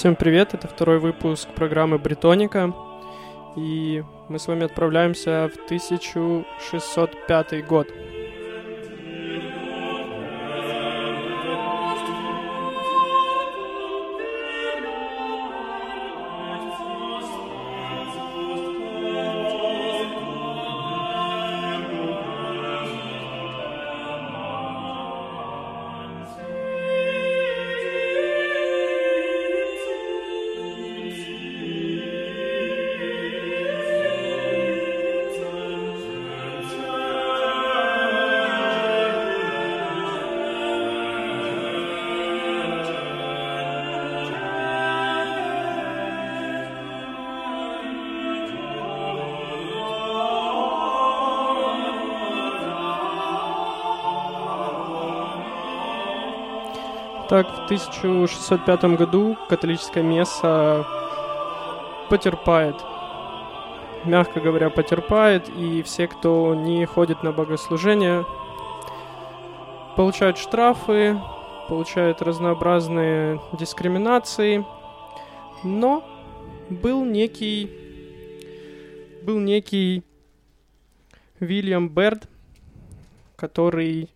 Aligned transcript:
Всем 0.00 0.16
привет, 0.16 0.54
это 0.54 0.66
второй 0.66 0.98
выпуск 0.98 1.46
программы 1.54 1.98
Бретоника. 1.98 2.74
И 3.54 4.02
мы 4.30 4.38
с 4.38 4.46
вами 4.46 4.64
отправляемся 4.64 5.50
в 5.54 5.64
1605 5.66 7.66
год. 7.66 7.86
Так, 57.30 57.46
в 57.46 57.64
1605 57.66 58.84
году 58.96 59.38
католическая 59.48 60.02
месса 60.02 60.84
потерпает, 62.08 62.74
мягко 64.04 64.40
говоря, 64.40 64.68
потерпает, 64.68 65.48
и 65.48 65.84
все, 65.84 66.08
кто 66.08 66.56
не 66.56 66.84
ходит 66.86 67.22
на 67.22 67.30
богослужение, 67.30 68.26
получают 69.96 70.38
штрафы, 70.38 71.20
получают 71.68 72.20
разнообразные 72.20 73.40
дискриминации, 73.56 74.66
но 75.62 76.02
был 76.68 77.04
некий, 77.04 77.70
был 79.22 79.38
некий 79.38 80.02
Вильям 81.38 81.90
Берд, 81.90 82.28
который 83.36 84.10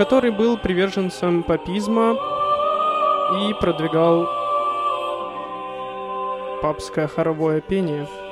который 0.00 0.30
был 0.30 0.56
приверженцем 0.56 1.42
папизма 1.42 2.16
и 3.42 3.52
продвигал 3.60 4.26
папское 6.62 7.06
хоровое 7.06 7.60
пение– 7.60 8.08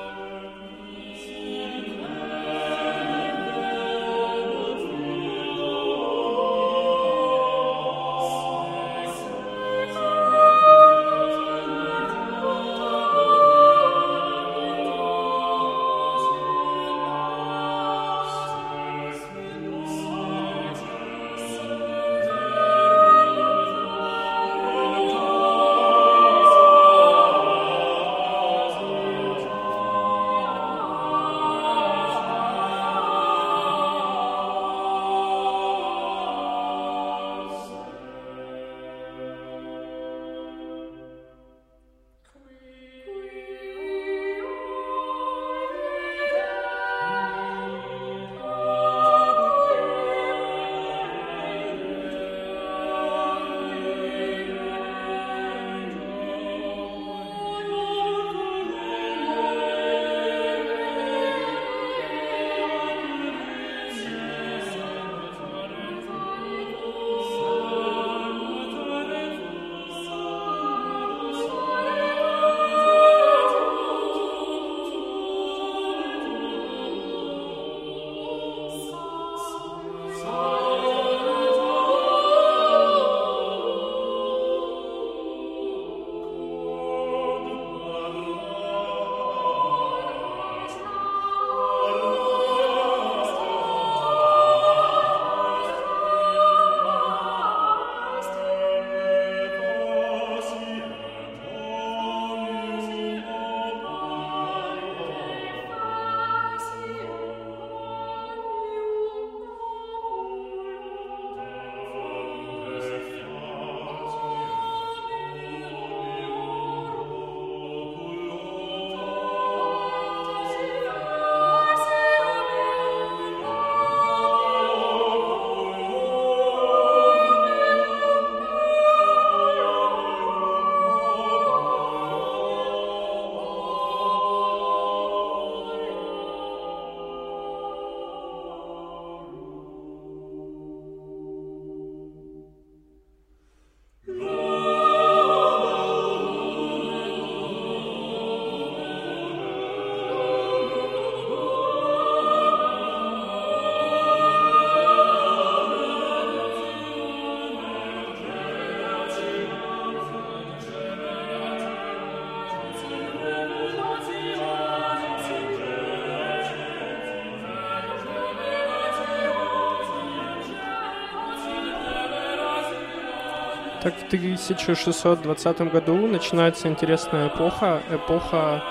Так 173.88 174.00
в 174.00 174.06
1620 174.08 175.60
году 175.72 175.96
начинается 176.06 176.68
интересная 176.68 177.28
эпоха, 177.28 177.80
эпоха 177.90 178.62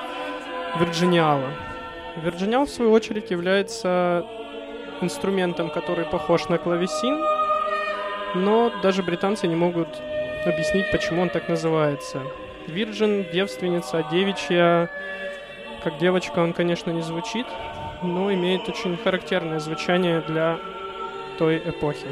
Вирджиниала. 0.80 1.50
Вирджиниал, 2.18 2.68
в 2.68 2.70
свою 2.70 2.92
очередь, 2.92 3.32
является 3.32 4.24
инструментом, 5.02 5.72
который 5.72 6.06
похож 6.06 6.50
на 6.50 6.60
клавесин, 6.60 7.20
но 8.36 8.72
даже 8.84 9.02
британцы 9.02 9.48
не 9.48 9.56
могут 9.56 9.88
объяснить, 10.46 10.92
почему 10.92 11.24
он 11.24 11.30
так 11.30 11.50
называется. 11.50 12.22
Вирджин, 12.68 13.26
девственница, 13.34 14.06
девичья, 14.12 14.88
как 15.84 15.98
девочка 15.98 16.42
он, 16.42 16.54
конечно, 16.54 16.92
не 16.92 17.02
звучит, 17.02 17.48
но 18.04 18.32
имеет 18.32 18.70
очень 18.70 18.96
характерное 18.98 19.60
звучание 19.60 20.22
для 20.22 20.60
той 21.40 21.58
эпохи. 21.58 22.06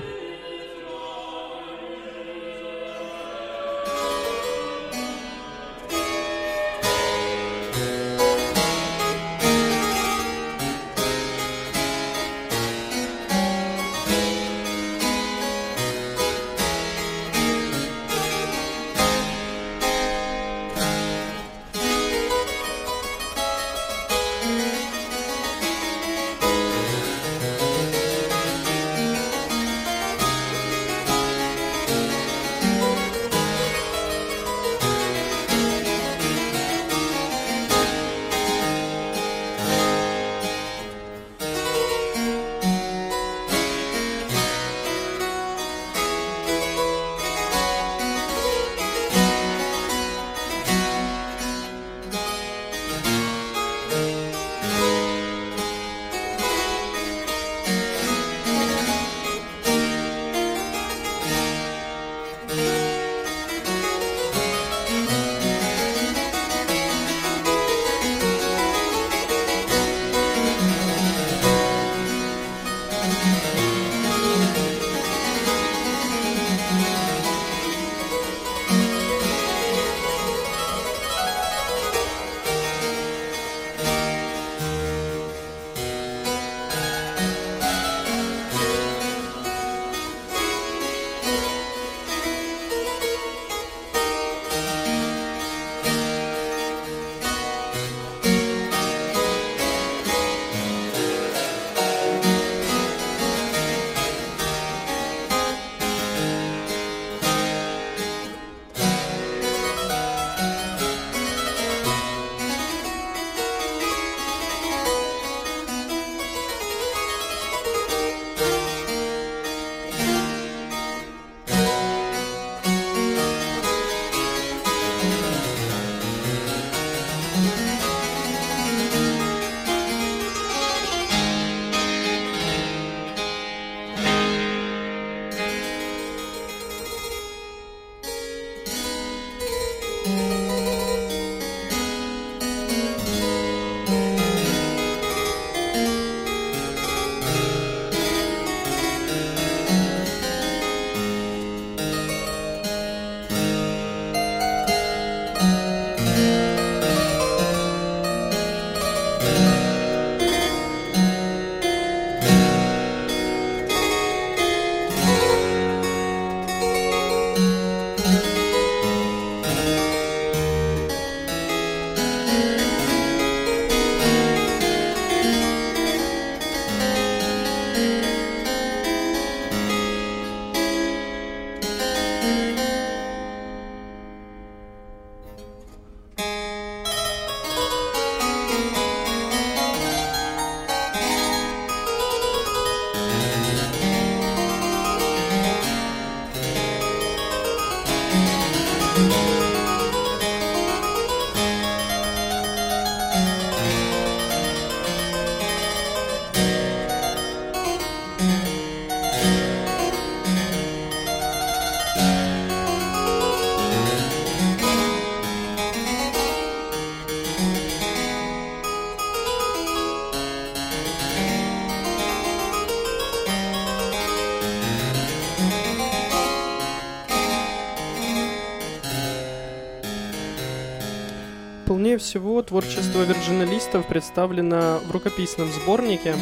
Полнее 231.95 232.09
всего, 232.09 232.41
творчество 232.41 233.03
вирджиналистов 233.03 233.87
представлено 233.87 234.79
в 234.85 234.91
рукописном 234.91 235.49
сборнике, 235.49 236.13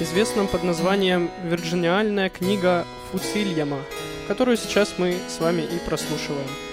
известном 0.00 0.48
под 0.48 0.62
названием 0.62 1.30
«Вирджиниальная 1.44 2.30
книга 2.30 2.86
Фуцильяма», 3.12 3.80
которую 4.28 4.56
сейчас 4.56 4.94
мы 4.96 5.18
с 5.28 5.40
вами 5.40 5.60
и 5.60 5.78
прослушиваем. 5.86 6.67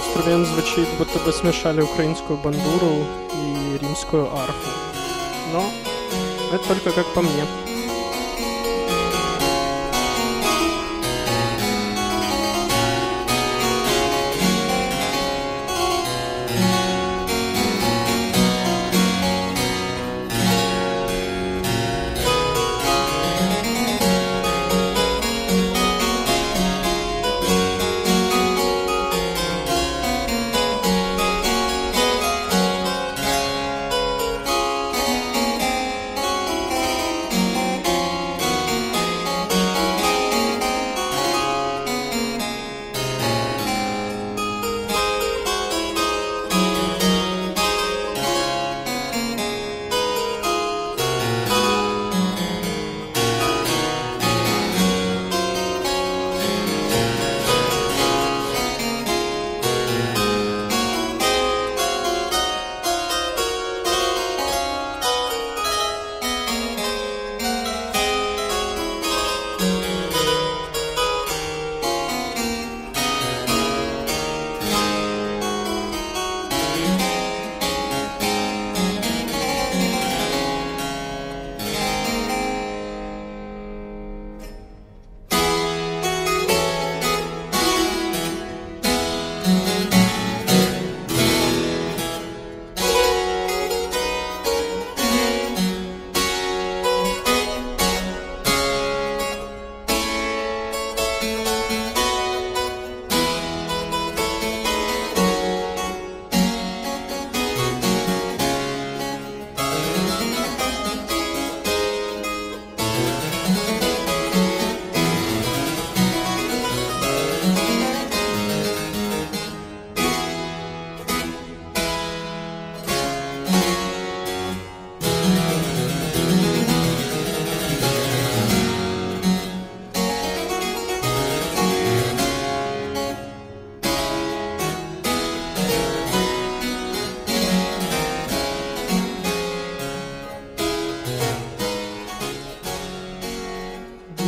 Инструмент 0.00 0.46
звучит, 0.46 0.88
будто 0.98 1.18
бы 1.18 1.32
смешали 1.32 1.82
украинскую 1.82 2.38
бандуру 2.38 3.04
и 3.34 3.78
римскую 3.78 4.34
арфу. 4.34 4.70
Но 5.52 5.70
это 6.52 6.66
только 6.68 6.90
как 6.92 7.06
по 7.14 7.20
мне. 7.20 7.59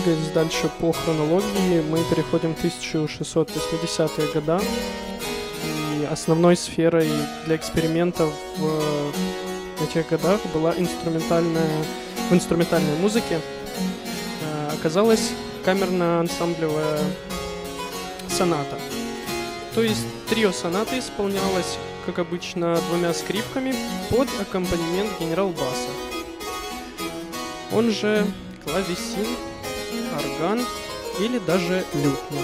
Двигаясь 0.04 0.28
дальше 0.28 0.70
по 0.80 0.92
хронологии, 0.92 1.80
мы 1.88 2.02
переходим 2.04 2.54
в 2.54 2.64
1680-е 2.64 4.32
года. 4.32 4.60
И 6.00 6.04
основной 6.04 6.56
сферой 6.56 7.08
для 7.46 7.56
экспериментов 7.56 8.32
в 8.56 9.84
этих 9.84 10.08
годах 10.08 10.40
была 10.52 10.74
инструментальная, 10.76 11.84
в 12.30 12.34
инструментальной 12.34 12.96
музыке 12.96 13.40
э, 14.40 14.70
оказалась 14.74 15.30
камерно-ансамблевая 15.64 17.00
соната. 18.28 18.78
То 19.74 19.82
есть 19.82 20.06
трио 20.28 20.52
сонаты 20.52 20.98
исполнялось, 20.98 21.78
как 22.06 22.18
обычно, 22.18 22.76
двумя 22.88 23.12
скрипками 23.14 23.74
под 24.10 24.28
аккомпанемент 24.40 25.10
генерал-баса. 25.20 25.90
Он 27.72 27.90
же 27.90 28.26
клавесин 28.64 29.26
орган 30.12 30.64
или 31.20 31.38
даже 31.38 31.84
лютня. 31.94 32.42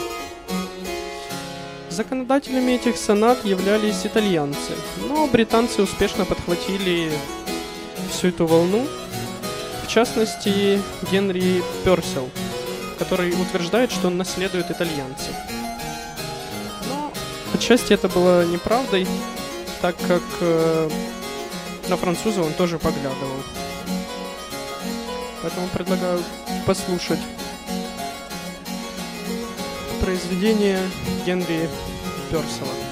Законодателями 1.91 2.73
этих 2.73 2.97
сонат 2.97 3.45
являлись 3.45 4.05
итальянцы, 4.05 4.73
но 5.09 5.27
британцы 5.27 5.83
успешно 5.83 6.25
подхватили 6.25 7.11
всю 8.11 8.29
эту 8.29 8.47
волну, 8.47 8.87
в 9.85 9.89
частности 9.89 10.81
Генри 11.11 11.63
Персел, 11.85 12.31
который 12.99 13.33
утверждает, 13.33 13.91
что 13.91 14.09
он 14.09 14.17
наследует 14.17 14.71
итальянцев. 14.71 15.35
Но 16.89 17.13
отчасти 17.55 17.95
это 17.95 18.09
было 18.09 18.45
неправдой, 18.45 19.07
так 19.81 19.97
как 20.07 20.23
э, 20.41 20.91
на 21.89 21.97
француза 21.97 22.43
он 22.43 22.53
тоже 22.53 22.79
поглядывал. 22.79 23.43
Поэтому 25.43 25.69
предлагаю 25.69 26.23
послушать 26.67 27.21
произведение 30.09 30.81
Генри 31.27 31.69
Персела. 32.31 32.88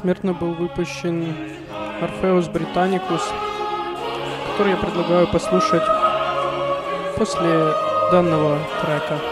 Посмертно 0.00 0.32
был 0.32 0.54
выпущен 0.54 1.34
Орфеус 2.00 2.48
Британикус, 2.48 3.22
который 4.52 4.70
я 4.70 4.78
предлагаю 4.78 5.26
послушать 5.26 5.82
после 7.18 7.74
данного 8.10 8.58
трека. 8.80 9.29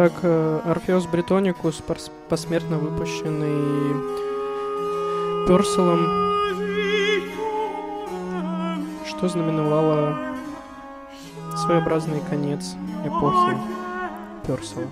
Так, 0.00 0.14
э, 0.22 0.60
Орфеус 0.64 1.04
Бретоникус, 1.04 1.82
посмертно 2.30 2.78
выпущенный 2.78 4.00
Перселом, 5.46 6.06
что 9.06 9.28
знаменовало 9.28 10.16
своеобразный 11.54 12.22
конец 12.30 12.76
эпохи 13.04 13.58
Персела. 14.46 14.88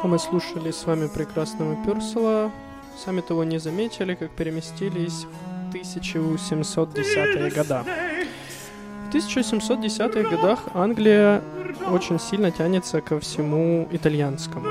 Пока 0.00 0.08
мы 0.08 0.18
слушали 0.18 0.70
с 0.70 0.86
вами 0.86 1.08
прекрасного 1.08 1.76
Пюрсела, 1.84 2.50
сами 2.96 3.20
того 3.20 3.44
не 3.44 3.58
заметили, 3.58 4.14
как 4.14 4.30
переместились 4.30 5.26
в 5.70 5.74
1710-е 5.74 7.50
года. 7.50 7.84
В 9.04 9.14
1710-х 9.14 10.30
годах 10.30 10.60
Англия 10.72 11.42
очень 11.90 12.18
сильно 12.18 12.50
тянется 12.50 13.02
ко 13.02 13.20
всему 13.20 13.88
итальянскому. 13.90 14.68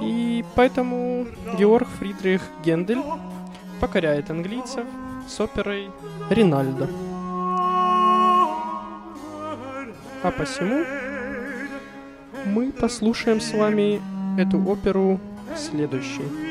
И 0.00 0.42
поэтому 0.54 1.26
Георг 1.58 1.88
Фридрих 1.98 2.40
Гендель 2.64 3.02
покоряет 3.78 4.30
английцев 4.30 4.86
с 5.28 5.38
оперой 5.38 5.90
«Ринальдо». 6.30 6.88
А 10.22 10.30
посему 10.30 10.82
мы 12.44 12.72
послушаем 12.72 13.40
с 13.40 13.52
вами 13.52 14.00
эту 14.38 14.62
оперу 14.64 15.20
следующей. 15.56 16.43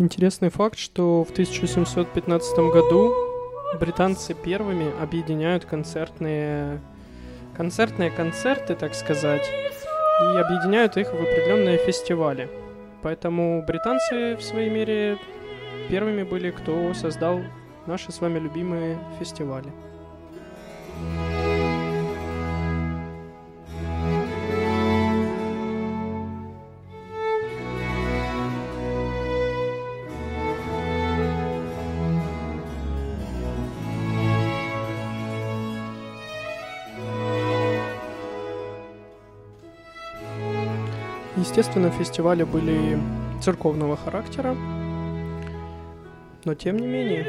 Интересный 0.00 0.48
факт, 0.48 0.78
что 0.78 1.24
в 1.24 1.30
1715 1.30 2.56
году 2.72 3.14
британцы 3.78 4.32
первыми 4.32 4.90
объединяют 4.98 5.66
концертные, 5.66 6.80
концертные 7.54 8.10
концерты, 8.10 8.76
так 8.76 8.94
сказать, 8.94 9.46
и 10.22 10.38
объединяют 10.38 10.96
их 10.96 11.08
в 11.08 11.16
определенные 11.16 11.76
фестивали. 11.76 12.48
Поэтому 13.02 13.62
британцы 13.66 14.36
в 14.36 14.42
своей 14.42 14.70
мере 14.70 15.18
первыми 15.90 16.22
были, 16.22 16.50
кто 16.50 16.94
создал 16.94 17.42
наши 17.84 18.10
с 18.10 18.22
вами 18.22 18.38
любимые 18.38 18.98
фестивали. 19.18 19.70
Естественно, 41.50 41.90
фестивали 41.90 42.44
были 42.44 42.96
церковного 43.42 43.96
характера, 43.96 44.54
но 46.44 46.54
тем 46.54 46.76
не 46.76 46.86
менее. 46.86 47.26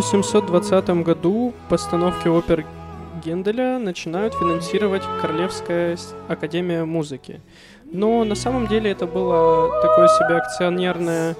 1720 0.00 1.04
году 1.04 1.52
постановки 1.68 2.26
опер 2.26 2.64
Генделя 3.22 3.78
начинают 3.78 4.32
финансировать 4.32 5.02
Королевская 5.20 5.98
академия 6.26 6.86
музыки. 6.86 7.42
Но 7.84 8.24
на 8.24 8.34
самом 8.34 8.66
деле 8.66 8.92
это 8.92 9.06
было 9.06 9.82
такое 9.82 10.08
себе 10.08 10.38
акционерное 10.38 11.36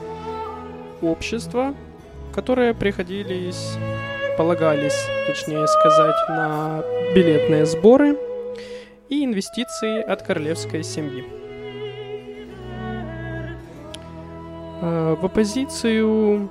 общество, 1.00 1.74
которое 2.34 2.74
приходились, 2.74 3.78
полагались, 4.36 5.06
точнее 5.26 5.66
сказать, 5.66 6.16
на 6.28 6.82
билетные 7.14 7.64
сборы 7.64 8.18
и 9.08 9.24
инвестиции 9.24 10.02
от 10.02 10.20
королевской 10.22 10.82
семьи. 10.82 11.24
Э, 14.82 15.16
в 15.18 15.24
оппозицию 15.24 16.50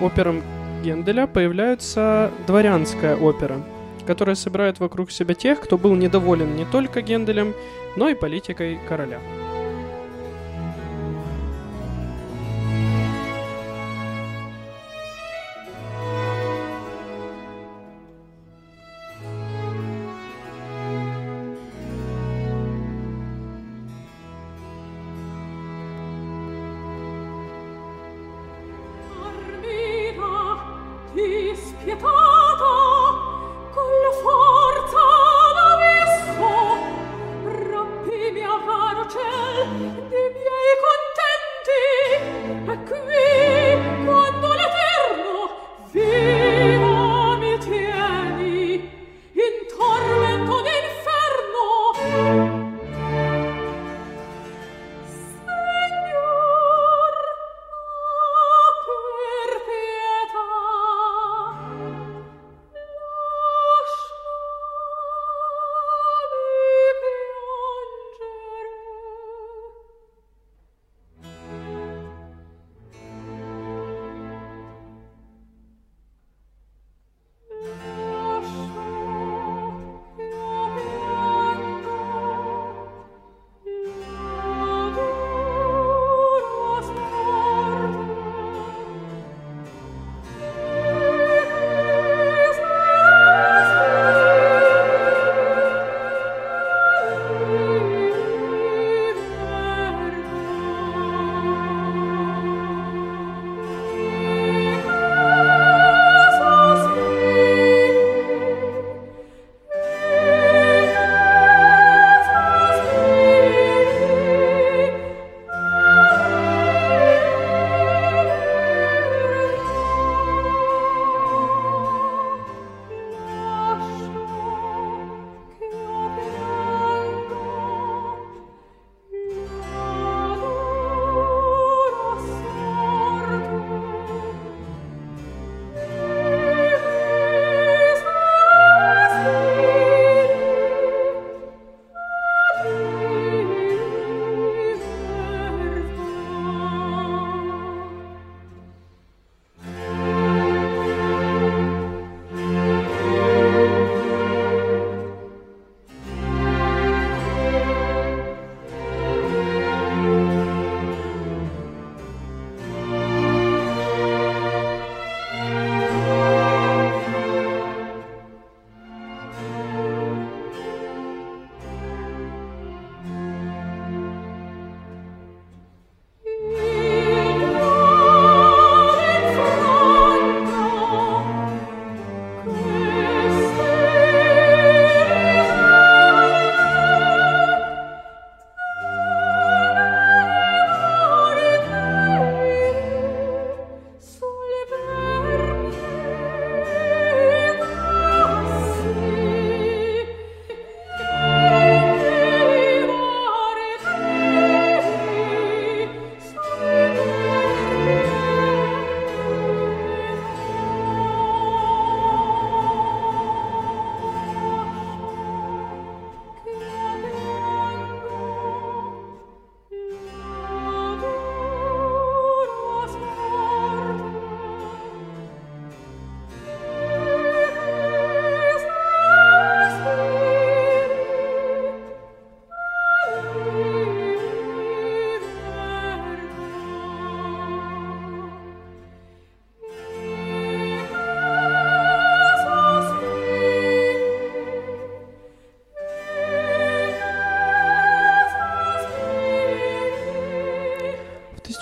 операм 0.00 0.42
Генделя 0.82 1.26
появляется 1.26 2.30
дворянская 2.46 3.16
опера, 3.16 3.62
которая 4.06 4.34
собирает 4.34 4.80
вокруг 4.80 5.10
себя 5.10 5.34
тех, 5.34 5.60
кто 5.60 5.76
был 5.76 5.94
недоволен 5.94 6.56
не 6.56 6.64
только 6.64 7.02
Генделем, 7.02 7.54
но 7.96 8.08
и 8.08 8.14
политикой 8.14 8.78
короля. 8.88 9.20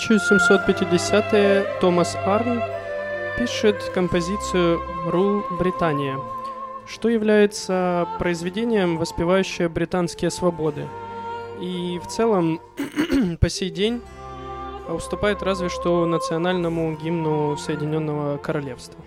1750-е 0.09 1.67
Томас 1.83 2.17
Арн 2.25 2.63
пишет 3.37 3.77
композицию 3.95 4.81
«Рул 5.07 5.43
Британия», 5.59 6.19
что 6.87 7.11
является 7.11 8.09
произведением, 8.19 8.97
воспевающее 8.97 9.69
британские 9.69 10.31
свободы. 10.31 10.89
И 11.61 12.01
в 12.03 12.07
целом 12.07 12.59
по 13.41 13.51
сей 13.51 13.69
день 13.69 14.01
уступает 14.89 15.43
разве 15.43 15.69
что 15.69 16.07
национальному 16.07 16.97
гимну 16.97 17.59
Соединенного 17.59 18.39
Королевства. 18.39 18.99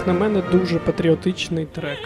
Як 0.00 0.06
на 0.06 0.12
мене, 0.12 0.42
дуже 0.52 0.78
патріотичний 0.78 1.66
трек. 1.66 1.98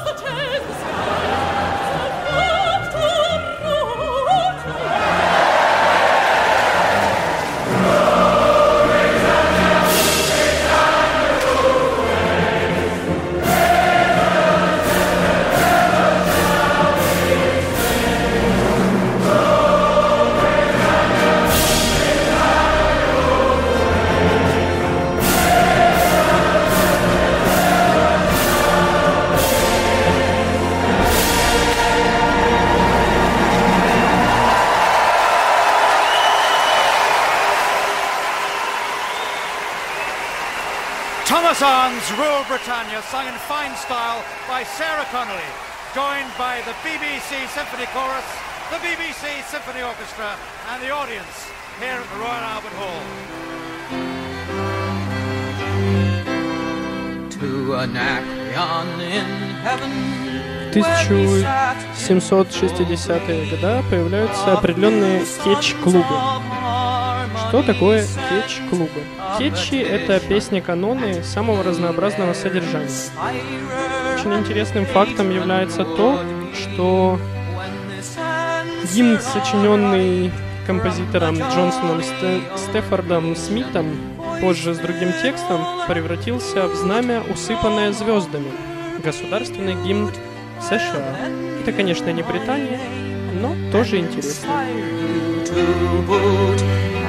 the 0.00 0.14
tale. 0.14 0.41
Symphony 49.64 49.84
Orchestra, 49.84 50.34
and 50.72 50.82
the 50.82 50.90
audience 50.90 51.48
here 51.78 51.94
at 51.94 52.10
the 52.10 52.16
Royal 52.18 52.44
Albert 52.54 52.74
Hall. 52.80 53.00
To 57.30 57.74
Anacreon 57.74 58.88
in 59.00 59.26
heaven. 59.62 59.90
В 60.72 60.74
1760-е 60.74 63.40
годы 63.50 63.82
появляются 63.88 64.52
определенные 64.54 65.24
кетч-клубы. 65.44 66.16
Что 67.48 67.62
такое 67.62 68.04
кетч-клубы? 68.30 69.00
Кетчи— 69.38 69.76
это 69.80 70.18
песни-каноны 70.18 71.22
самого 71.22 71.62
разнообразного 71.62 72.32
содержания. 72.32 72.88
Очень 74.14 74.34
интересным 74.34 74.86
фактом 74.86 75.30
является 75.30 75.84
то, 75.84 76.18
что 76.54 77.20
гимн, 78.94 79.18
сочиненный 79.20 80.30
композитором 80.66 81.36
Джонсоном 81.38 82.02
Стефордом 82.56 83.34
Смитом, 83.34 83.86
позже 84.40 84.74
с 84.74 84.78
другим 84.78 85.12
текстом, 85.22 85.64
превратился 85.88 86.66
в 86.68 86.74
знамя, 86.74 87.22
усыпанное 87.32 87.92
звездами. 87.92 88.52
Государственный 89.02 89.74
гимн 89.84 90.10
США. 90.60 91.16
Это, 91.62 91.72
конечно, 91.72 92.10
не 92.10 92.22
Британия, 92.22 92.78
но 93.40 93.54
тоже 93.72 93.98
интересно. 93.98 94.48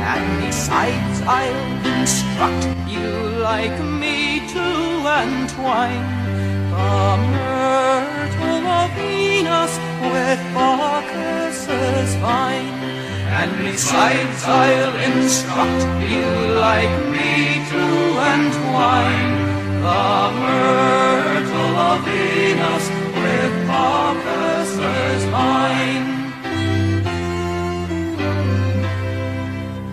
And 0.06 0.42
besides, 0.42 1.22
I'll 1.26 1.86
instruct 2.02 2.68
you 2.90 3.40
like 3.40 3.80
me 3.82 4.42
to 4.52 4.64
entwine 5.22 6.04
the 6.72 7.18
myrtle 7.32 8.68
of 8.68 8.92
Venus 8.98 9.80
with 10.12 10.42
Vine. 11.74 12.84
And 13.40 13.52
besides, 13.66 14.44
I'll 14.46 14.96
instruct 15.12 15.84
you 16.12 16.30
like 16.70 16.96
me 17.16 17.34
to 17.72 17.84
entwine 18.34 19.34
the 19.86 20.32
myrtle 20.42 21.76
of 21.90 22.06
Venus 22.06 22.86
with 23.18 23.54
Bacchus's 23.68 25.24
vine. 25.34 26.10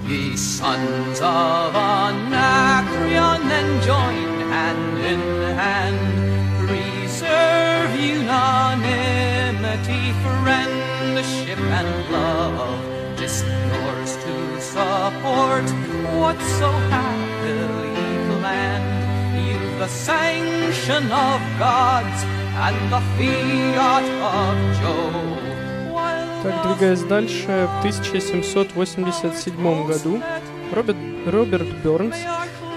Ye 0.06 0.36
sons 0.36 1.20
of 1.20 1.74
friendship, 11.22 11.58
and 11.58 12.12
love. 12.12 12.78
Just 13.18 13.44
yours 13.44 14.16
to 14.24 14.60
support 14.60 15.66
what's 16.18 16.46
so 16.58 16.70
happily 16.94 17.94
planned. 18.40 18.88
You've 19.46 19.78
the 19.78 19.88
sanction 19.88 21.04
of 21.12 21.40
gods 21.58 22.20
and 22.66 22.76
the 22.92 23.00
fiat 23.16 24.06
of 24.34 24.56
Jove. 24.80 25.38
Так, 26.42 26.54
двигаясь 26.64 27.02
дальше, 27.02 27.68
в 27.68 27.78
1787 27.80 29.86
году 29.86 30.22
Роберт, 30.72 30.96
Роберт 31.26 31.68
Бернс 31.84 32.16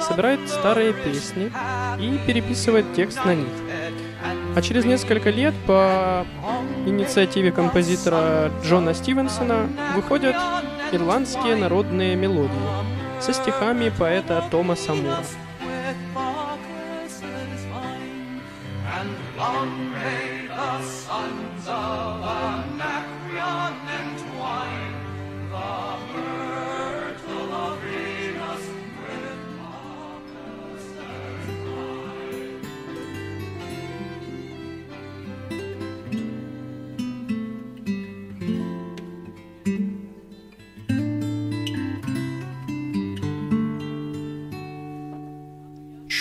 собирает 0.01 0.49
старые 0.49 0.91
песни 0.91 1.49
и 1.97 2.19
переписывает 2.27 2.93
текст 2.93 3.23
на 3.23 3.35
них. 3.35 3.47
А 4.55 4.61
через 4.61 4.83
несколько 4.83 5.29
лет 5.29 5.53
по 5.65 6.25
инициативе 6.85 7.51
композитора 7.51 8.51
Джона 8.63 8.93
Стивенсона 8.93 9.69
выходят 9.95 10.35
ирландские 10.91 11.55
народные 11.55 12.15
мелодии 12.15 12.51
со 13.19 13.33
стихами 13.33 13.89
поэта 13.89 14.43
Томаса 14.51 14.93
Мура. 14.93 15.23
And 18.95 19.09
long 19.37 19.91
may 19.91 20.47
the 20.47 20.81
sons 20.83 21.67
of 21.67 22.23
Anacreon 22.23 22.62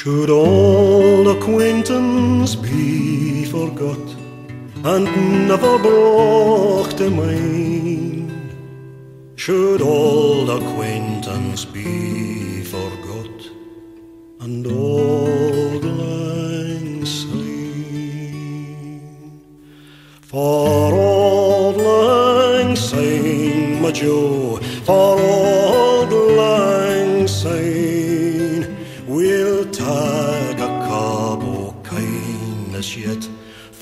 Should 0.02 0.30
old 0.30 1.28
acquaintance 1.28 2.56
be 2.56 3.44
forgot 3.44 4.04
and 4.82 5.04
never 5.46 5.78
brought 5.78 6.90
to 6.98 7.08
mind? 7.08 8.32
Should 9.36 9.80
old 9.80 10.50
acquaintance 10.50 11.64
be 11.64 12.64
forgot 12.64 13.48
and 14.40 14.66
old 14.66 15.84
lang 15.84 17.06
syne? 17.06 18.20
For 20.22 20.92
old 20.92 21.76
lang 21.76 22.74
syne, 22.74 23.80
my 23.80 23.92
Joe, 23.92 24.58
for 24.82 25.31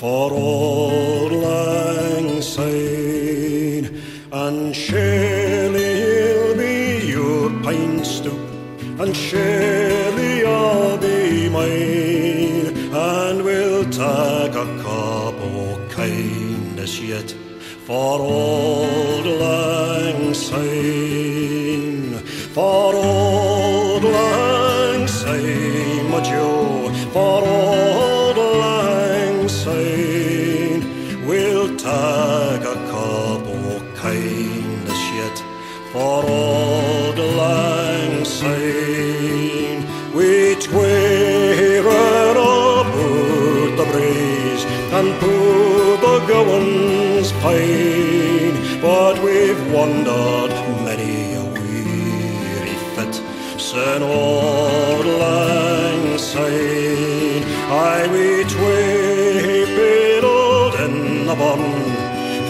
for 0.01 0.33
old 0.33 1.31
lang 1.31 2.41
syne, 2.41 3.85
and 4.31 4.75
surely 4.75 5.89
he'll 6.01 6.57
be 6.57 7.05
your 7.05 7.51
pine 7.61 8.03
stoop, 8.03 8.41
and 8.99 9.15
surely 9.15 10.43
I'll 10.43 10.97
be 10.97 11.49
mine, 11.49 12.75
and 12.91 13.43
we'll 13.43 13.85
tag 13.91 14.55
a 14.55 14.65
cup 14.81 15.35
oh, 15.47 15.77
o' 15.77 15.87
kindness 15.89 16.99
yet. 16.99 17.29
For 17.85 18.19
old 18.19 19.27
lang 19.43 20.33
syne, 20.33 22.17
for 22.57 22.95
old 22.95 24.03
lang 24.03 25.07
syne, 25.07 26.09
my 26.09 26.21
Joe, 26.21 26.89
for 27.13 27.43
old 27.45 28.10
tag 31.91 32.61
a 32.73 32.75
cup 32.91 33.43
o' 33.59 33.81
kindness 34.03 35.03
yet 35.19 35.37
for 35.91 36.19
old 36.41 37.17
lang 37.41 38.13
syne. 38.39 39.81
We 40.17 40.29
twain 40.67 41.83
ran 41.89 42.35
aboard 42.51 43.71
the 43.79 43.87
breeze 43.91 44.63
and 44.97 45.07
pulled 45.21 46.01
the 46.07 46.17
gowans 46.31 47.29
fine, 47.43 48.55
but 48.87 49.15
we've 49.25 49.63
wandered 49.77 50.51
many 50.87 51.15
a 51.41 51.45
weary 51.55 52.77
fit 52.95 53.15
sin 53.69 54.01
old 54.03 55.07
lang 55.23 56.03
syne. 56.31 56.70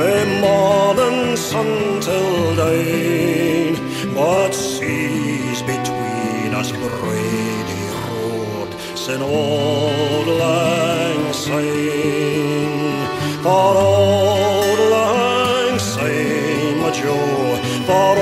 From 0.02 0.42
morning 0.42 1.38
sun 1.38 2.00
till 2.02 2.56
dine, 2.56 3.76
but 4.16 4.52
seas 4.52 5.62
between 5.62 6.50
us 6.62 6.72
Brady 6.72 7.84
road, 8.02 8.70
sin 8.96 9.22
old 9.22 10.28
lang 10.44 11.34
syne, 11.34 13.08
for 13.44 13.74
old 13.90 14.80
lang 14.96 15.78
syne, 15.80 16.80
my 16.82 16.92
Joe, 17.00 17.52
for 17.88 18.14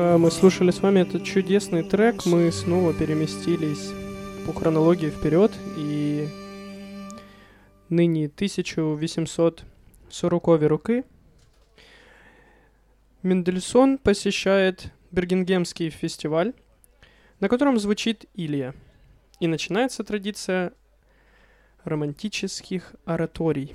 пока 0.00 0.16
мы 0.16 0.30
слушали 0.30 0.70
с 0.70 0.80
вами 0.80 1.00
этот 1.00 1.24
чудесный 1.24 1.82
трек, 1.82 2.24
мы 2.24 2.50
снова 2.52 2.94
переместились 2.94 3.90
по 4.46 4.54
хронологии 4.54 5.10
вперед, 5.10 5.52
и 5.76 6.26
ныне 7.90 8.28
1840 8.28 10.62
роки 10.62 11.04
Мендельсон 13.22 13.98
посещает 13.98 14.90
Бергенгемский 15.10 15.90
фестиваль, 15.90 16.54
на 17.40 17.50
котором 17.50 17.78
звучит 17.78 18.24
Илья. 18.32 18.72
И 19.38 19.46
начинается 19.46 20.02
традиция 20.02 20.72
романтических 21.84 22.94
ораторий. 23.04 23.74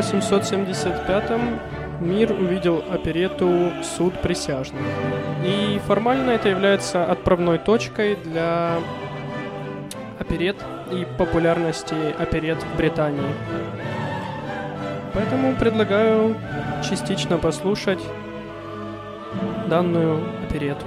1875 0.00 1.30
мир 2.00 2.32
увидел 2.32 2.82
оперету 2.90 3.70
«Суд 3.82 4.14
присяжных». 4.22 4.80
И 5.44 5.78
формально 5.86 6.30
это 6.30 6.48
является 6.48 7.04
отправной 7.04 7.58
точкой 7.58 8.16
для 8.16 8.78
оперет 10.18 10.56
и 10.90 11.06
популярности 11.18 11.94
оперет 12.18 12.62
в 12.62 12.76
Британии. 12.76 13.34
Поэтому 15.12 15.54
предлагаю 15.56 16.34
частично 16.88 17.36
послушать 17.36 18.00
данную 19.68 20.22
оперету. 20.48 20.86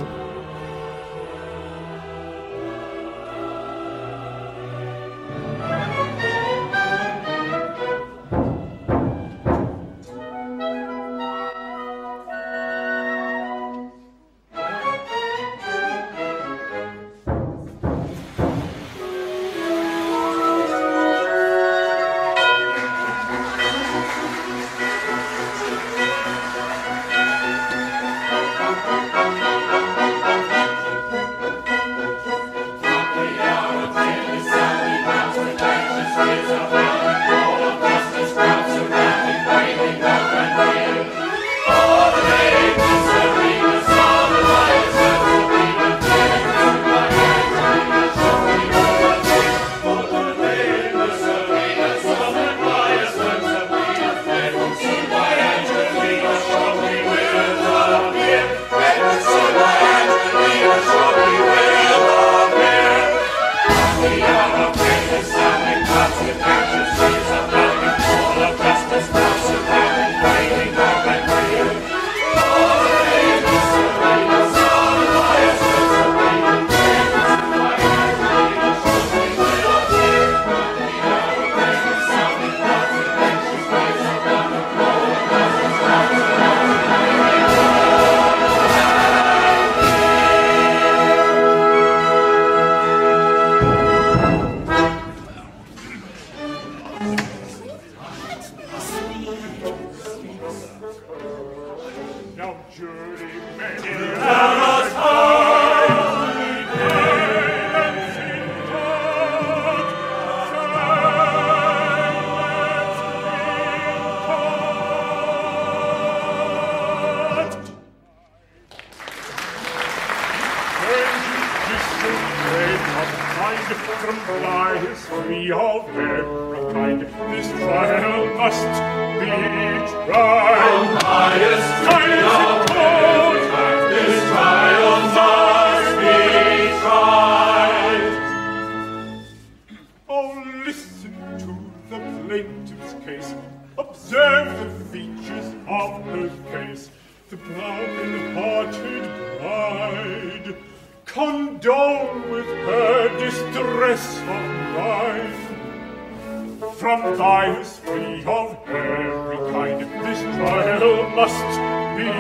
From 156.84 157.18
bias 157.18 157.80
free 157.80 158.26
of 158.26 158.58
every 158.68 159.38
kind, 159.54 159.80
this 160.04 160.20
trial 160.36 161.10
must 161.12 161.52
be 161.96 162.12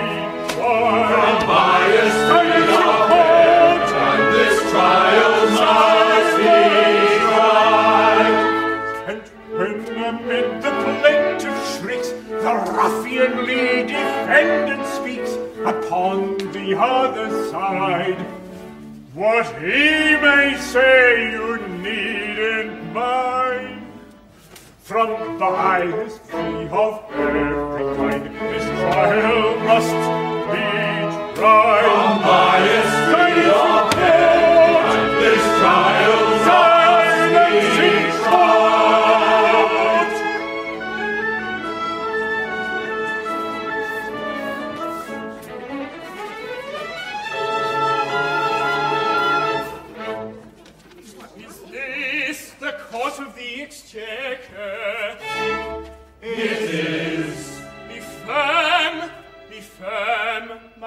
tried. 0.55 1.09
From 1.11 1.47
bias 1.49 2.17
free 2.29 2.63
of 2.71 3.11
every 3.11 3.83
kind, 3.91 4.23
this 4.33 4.57
trial 4.71 5.35
must 5.59 6.37
be 6.37 6.55
tried. 7.27 8.35
And 9.09 9.23
when 9.51 9.75
amid 10.01 10.47
the 10.63 10.71
plaintiff 10.71 11.59
shrieks, 11.75 12.09
the 12.29 12.55
ruffianly 12.77 13.85
defendant 13.85 14.85
speaks 14.95 15.33
upon 15.65 16.37
the 16.53 16.79
other 16.79 17.27
side. 17.51 18.19
What 19.13 19.45
he 19.59 20.15
may 20.23 20.55
say 20.57 21.33
you 21.33 21.57
needn't 21.67 22.93
mind. 22.93 23.32
from 24.93 25.39
the 25.39 25.45
high 25.45 25.89
highest 25.89 26.29
tree 26.29 26.67
of 26.69 27.01
every 27.13 27.95
kind, 27.97 28.27
Israel 28.57 29.57
must 29.65 29.97
be 30.53 31.35
tried. 31.35 32.52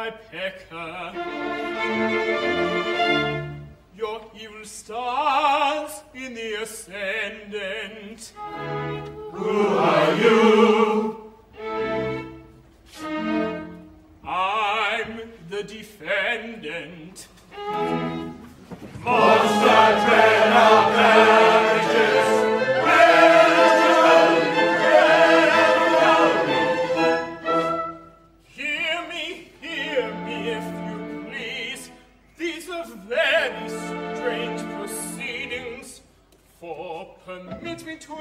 my 0.07 0.13
pecker. 0.31 1.13
Your 3.97 4.21
evil 4.39 4.65
stars 4.65 6.03
in 6.15 6.35
the 6.35 6.63
ascendant. 6.63 8.33
Who 9.33 9.67
are 9.79 10.15
you? 10.17 11.33
I'm 14.25 15.23
the 15.51 15.63
defendant. 15.63 17.29
Monster, 19.05 19.87
train 20.05 20.53
up 20.53 20.93
there. 20.95 21.56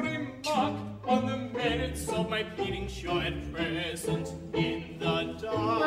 Remark 0.02 0.76
on 1.06 1.26
the 1.26 1.38
merits 1.58 2.08
of 2.10 2.30
my 2.30 2.44
pleading 2.44 2.88
show 2.88 3.20
at 3.20 3.54
present 3.54 4.34
in 4.54 4.98
the 5.00 5.36
dark. 5.42 5.82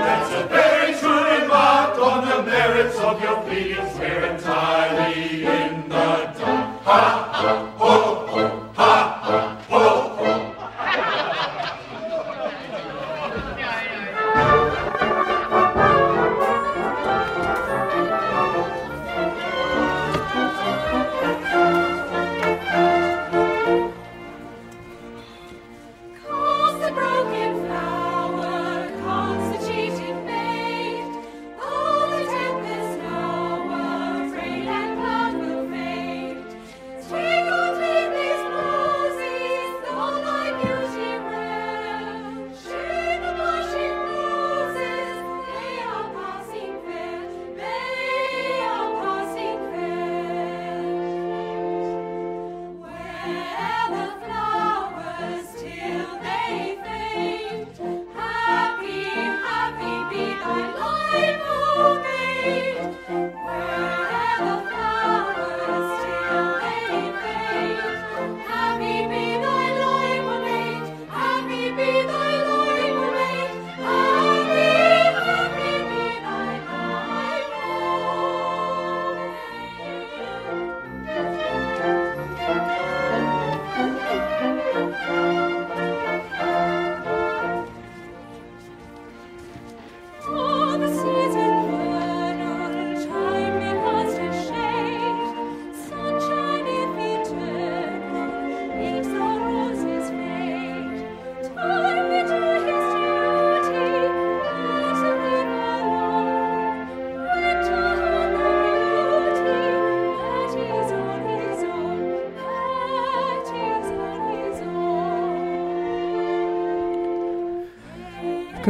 That's 0.00 0.44
a 0.44 0.48
very 0.48 0.94
true 0.98 1.40
remark 1.40 1.98
on 1.98 2.28
the 2.28 2.42
merits 2.50 2.98
of 2.98 3.22
your 3.22 3.40
pleadings. 3.42 3.98
We're 3.98 4.24
entirely 4.24 5.44
in 5.44 5.88
the 5.88 6.32
dark. 6.38 6.82
Ha, 6.84 7.30
ha, 7.32 7.74
ho, 7.76 8.26
ho. 8.26 8.59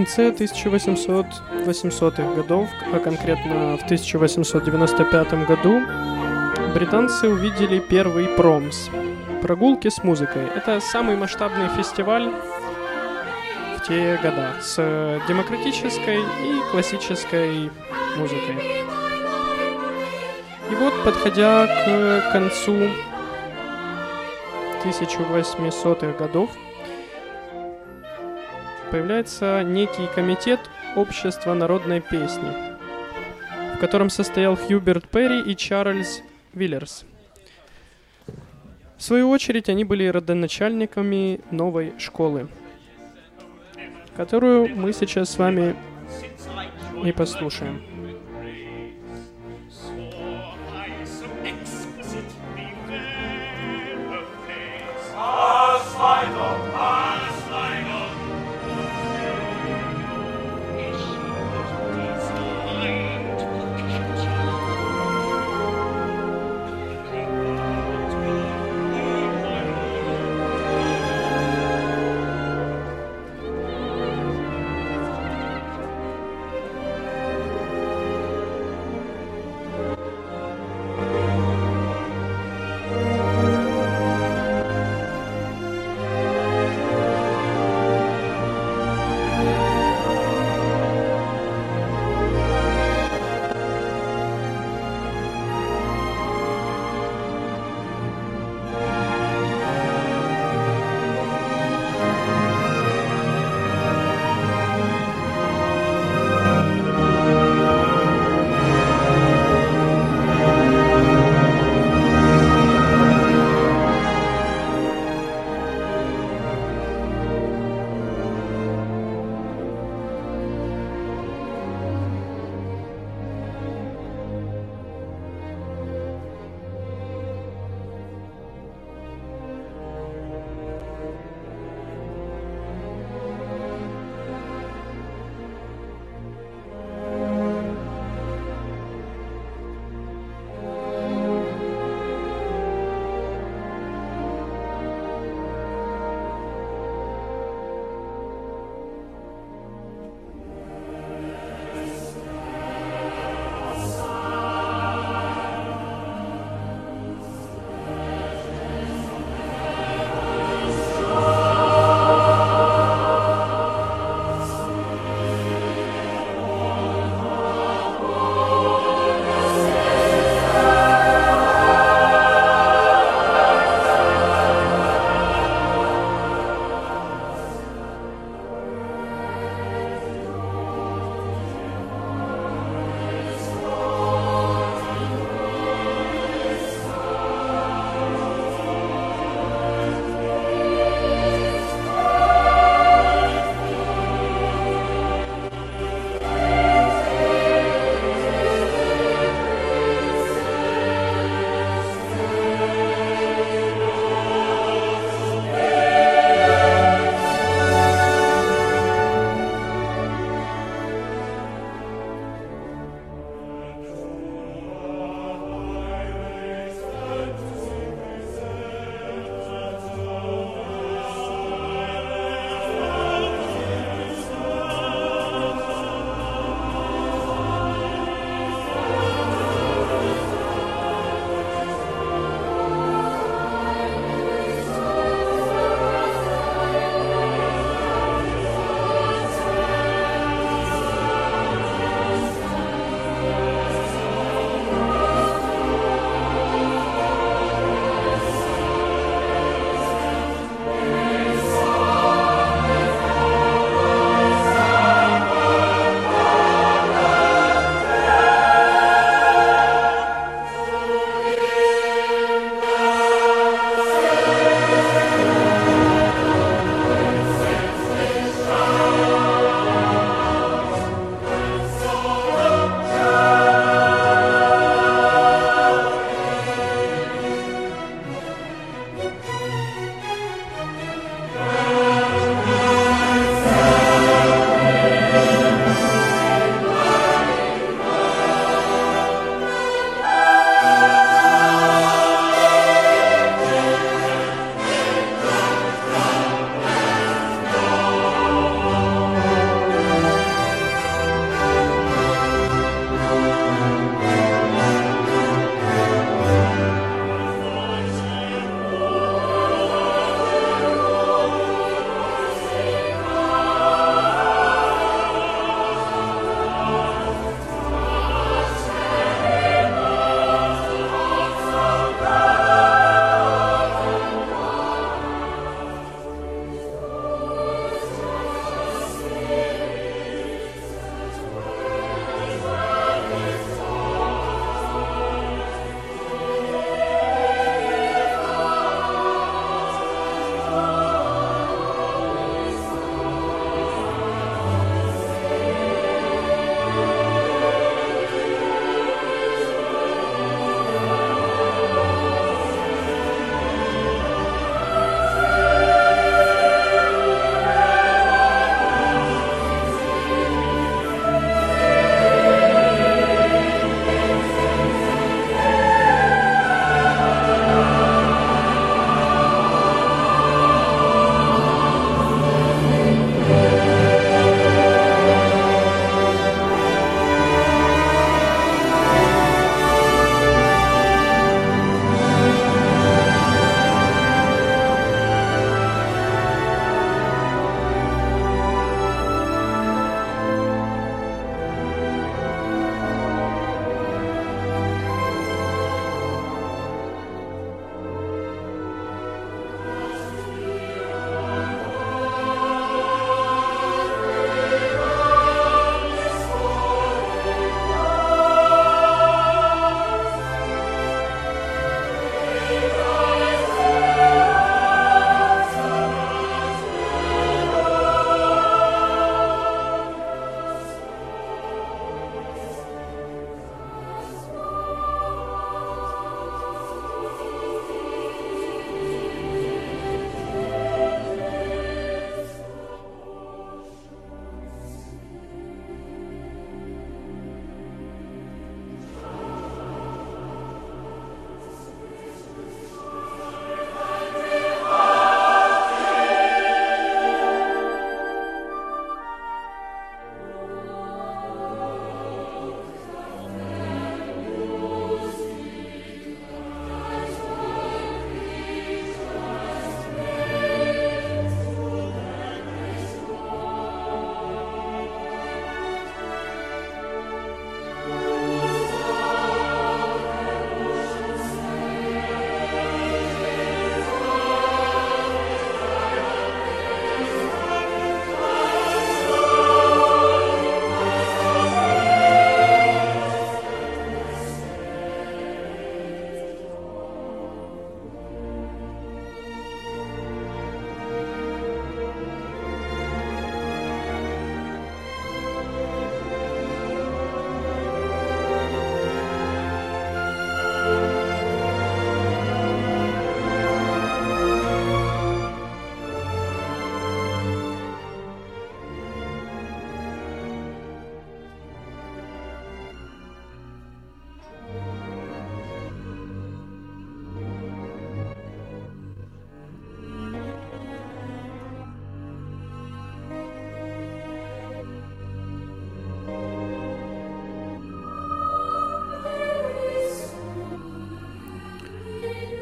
Конце 0.01 0.31
1800-800-х 0.31 2.35
годов, 2.35 2.71
а 2.91 2.99
конкретно 3.01 3.77
в 3.77 3.85
1895 3.85 5.47
году, 5.47 5.83
британцы 6.75 7.29
увидели 7.29 7.81
первый 7.81 8.29
промс– 8.29 8.89
прогулки 9.43 9.91
с 9.91 10.03
музыкой. 10.03 10.47
Это 10.57 10.81
самый 10.81 11.17
масштабный 11.17 11.69
фестиваль 11.77 12.33
в 13.77 13.83
те 13.87 14.19
года 14.23 14.55
с 14.63 14.77
демократической 15.29 16.21
и 16.21 16.61
классической 16.71 17.71
музыкой. 18.17 18.57
И 20.71 20.75
вот, 20.77 20.95
подходя 21.05 21.67
к 21.67 22.33
концу 22.33 22.89
1800-х 24.83 26.13
годов, 26.19 26.49
появляется 28.91 29.63
некий 29.63 30.07
комитет 30.15 30.61
Общества 30.97 31.55
народной 31.55 32.01
песни, 32.01 32.53
в 33.77 33.79
котором 33.79 34.11
состоял 34.11 34.57
Хьюберт 34.57 35.09
Перри 35.09 35.41
и 35.41 35.55
Чарльз 35.55 36.21
Виллерс. 36.53 37.05
В 38.97 39.03
свою 39.03 39.31
очередь, 39.31 39.69
они 39.69 39.85
были 39.85 40.07
родоначальниками 40.07 41.41
новой 41.53 41.95
школы, 41.99 42.49
которую 44.17 44.77
мы 44.77 44.93
сейчас 44.93 45.31
с 45.31 45.39
вами 45.39 45.77
и 47.05 47.13
послушаем. 47.13 48.00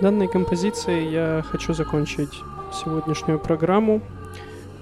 Данной 0.00 0.28
композицией 0.28 1.10
я 1.10 1.44
хочу 1.50 1.74
закончить 1.74 2.42
сегодняшнюю 2.72 3.40
программу, 3.40 4.00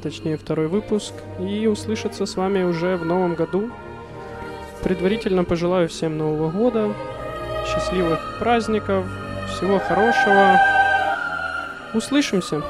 точнее 0.02 0.36
второй 0.36 0.68
выпуск, 0.68 1.14
и 1.40 1.66
услышаться 1.66 2.26
с 2.26 2.36
вами 2.36 2.64
уже 2.64 2.96
в 2.96 3.04
новом 3.06 3.34
году. 3.34 3.70
Предварительно 4.82 5.44
пожелаю 5.44 5.88
всем 5.88 6.18
Нового 6.18 6.50
года, 6.50 6.92
счастливых 7.66 8.20
праздников, 8.38 9.06
всего 9.48 9.78
хорошего. 9.78 10.58
Услышимся! 11.94 12.62